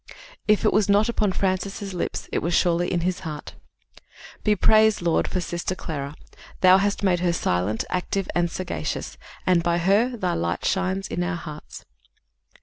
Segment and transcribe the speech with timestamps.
[0.47, 3.53] "If it was not upon Francis' lips, it was surely in his heart:"
[4.43, 6.15] "Be praised, Lord, for Sister Clara;
[6.61, 11.21] Thou hast made her silent, active, and sagacious, And, by her, thy light shines in
[11.21, 11.85] our hearts."